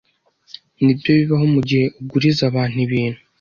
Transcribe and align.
Nibyo 0.83 1.11
bibaho 1.19 1.45
mugihe 1.53 1.85
uguriza 1.99 2.41
abantu 2.49 2.77
ibintu. 2.85 3.19